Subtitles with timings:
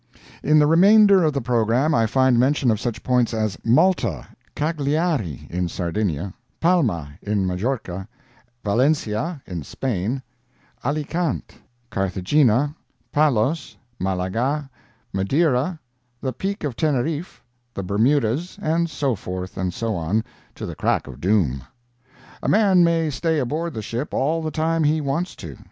[0.41, 5.45] In the remainder of the programme I find mention of such points as Malta, Cagliari
[5.51, 8.07] (in Sardinia), Palma (in Majorca),
[8.63, 10.23] Valencia (in Spain),
[10.83, 11.43] Alicant,
[11.91, 12.73] Carthagena,
[13.11, 14.71] Palos, Malaga,
[15.13, 15.79] Madeira,
[16.19, 17.43] the Peak of Teneriffe,
[17.75, 20.23] the Bermudas, and so forth and so on,
[20.55, 21.61] to the crack of doom.
[22.41, 25.57] A man may stay aboard the ship all the time if he wants to.